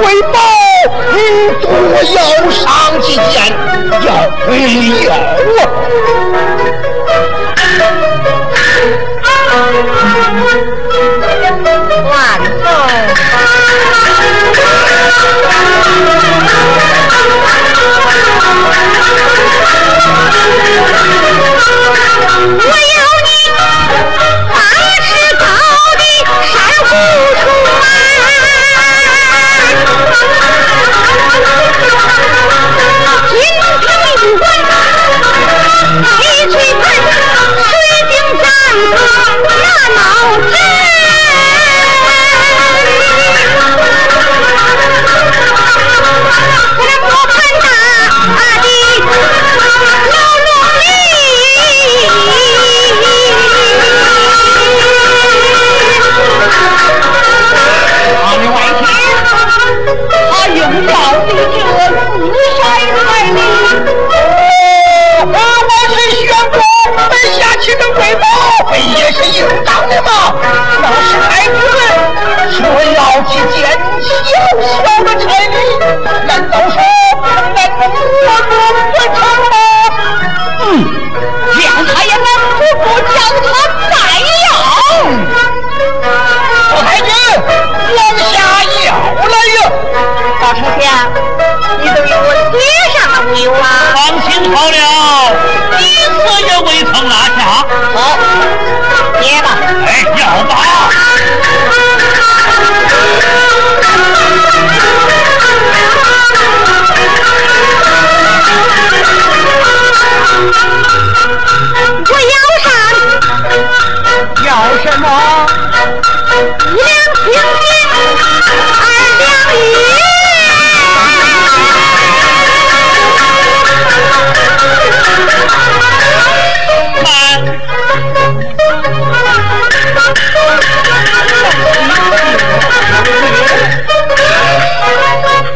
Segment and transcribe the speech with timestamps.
[0.00, 0.38] 回报，
[1.12, 1.16] 你
[1.60, 1.68] 多
[2.14, 2.66] 要上
[3.02, 3.52] 几件，
[4.06, 4.08] 要
[4.48, 4.50] 哎
[5.06, 5.14] 要啊！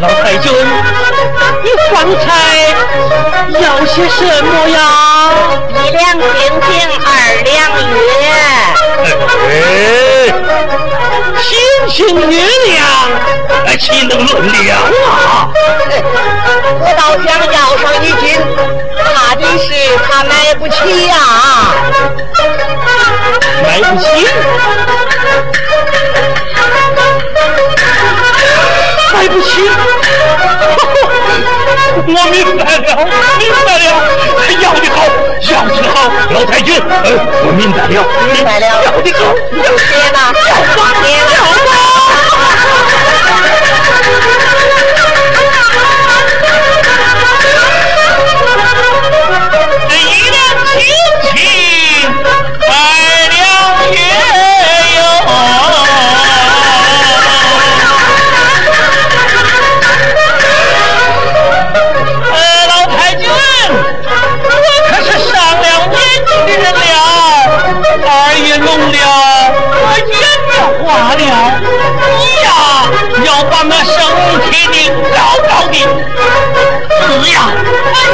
[0.01, 0.53] 老太君，
[1.63, 2.27] 你方才
[3.61, 4.77] 要些什么呀？
[5.71, 6.23] 一两金
[6.71, 6.73] 银，
[7.07, 7.09] 二
[7.45, 7.49] 两
[7.95, 8.25] 月。
[9.49, 9.53] 哎，
[11.41, 11.45] 星
[11.89, 11.95] 星
[12.31, 12.33] 月
[12.67, 12.79] 亮，
[13.67, 14.33] 哎，岂能论
[14.65, 15.49] 量啊？
[16.81, 18.25] 我倒想要上一斤，
[19.15, 19.67] 怕的是
[20.09, 21.15] 他买不起呀。
[23.75, 24.07] 买不起？
[29.13, 29.51] 来不起？
[32.07, 32.87] 我明白了，
[33.41, 33.85] 明白了，
[34.63, 34.97] 要的好，
[35.51, 35.97] 要的好，
[36.31, 36.87] 老太君，呃，
[37.47, 39.21] 我明白了，明白了，要的好，
[39.57, 40.17] 要写吧，
[40.47, 40.55] 要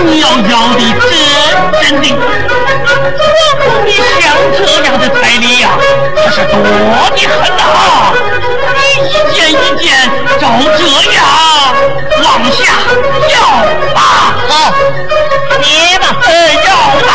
[0.02, 1.12] 你要要的真
[1.80, 2.04] 真的，
[3.84, 4.00] 你像
[4.56, 5.64] 这样的彩礼呀，
[6.16, 6.66] 可是多的
[7.28, 7.60] 很呐，
[8.76, 9.84] 你一件一件
[10.40, 10.42] 照
[10.76, 10.80] 这
[11.12, 11.18] 样
[12.24, 12.58] 往下
[13.28, 13.34] 要
[13.94, 13.98] 吧。
[14.48, 14.50] 好，
[15.62, 16.28] 接吧，哎，
[16.66, 16.68] 要
[17.06, 17.08] 吧。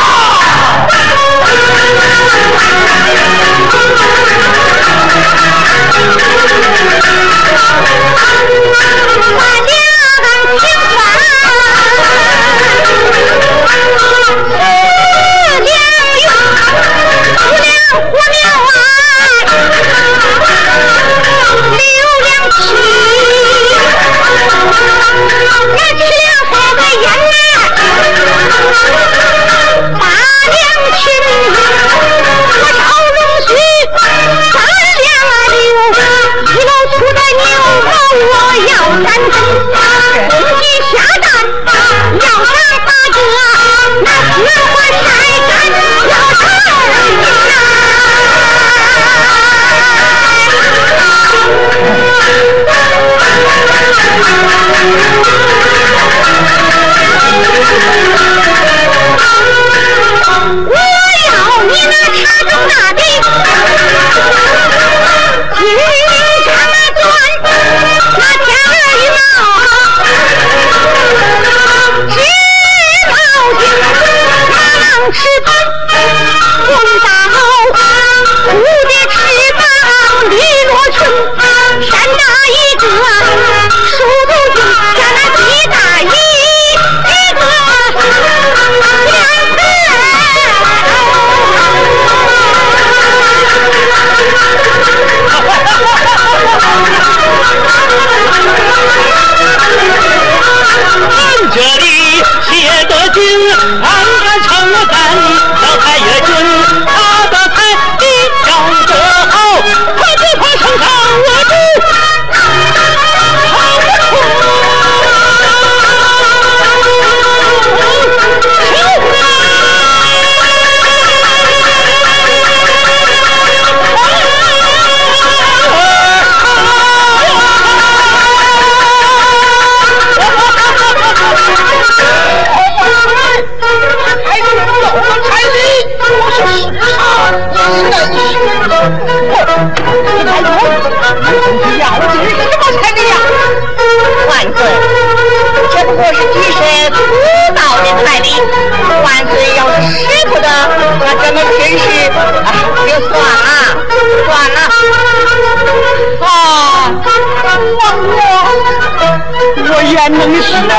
[160.36, 160.76] 你舍不得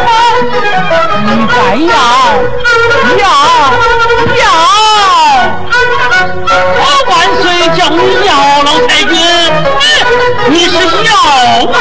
[0.00, 0.10] 吗？
[1.26, 1.94] 你再要，
[3.18, 3.22] 要，
[4.40, 4.42] 要！
[6.80, 7.12] 我万
[7.42, 7.44] 岁
[7.76, 8.30] 叫你要
[8.62, 9.12] 老太君，
[10.48, 10.72] 你是
[11.04, 11.12] 要
[11.66, 11.76] 吗？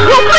[0.00, 0.26] Look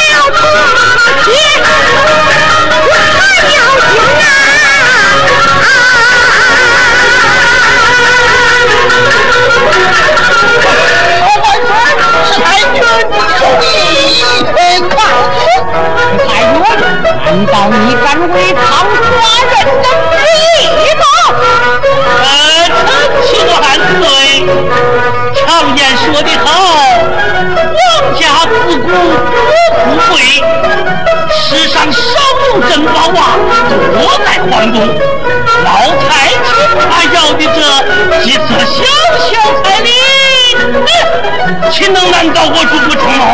[41.72, 43.26] 岂能难倒我主公成龙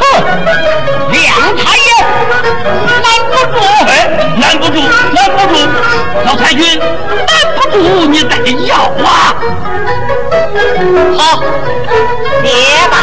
[0.00, 0.04] 哼
[1.10, 1.24] 两
[1.56, 1.88] 台也
[3.02, 3.56] 拦不住。
[3.88, 3.90] 哎
[4.38, 4.76] 拦不住。
[5.14, 5.56] 拦不住。
[6.26, 8.36] 老太君拦不住你再
[8.66, 9.34] 要啊
[11.16, 11.42] 好
[12.42, 12.52] 别
[12.90, 12.98] 把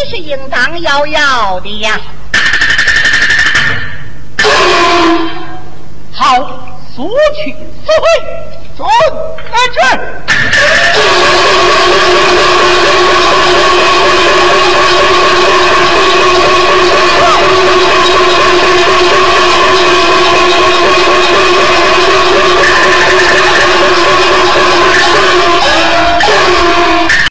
[0.00, 2.00] 这是应当要要的呀。
[6.12, 6.38] 好
[6.94, 7.52] 速去
[7.84, 8.06] 速回
[8.76, 8.86] 准
[9.50, 9.78] 而去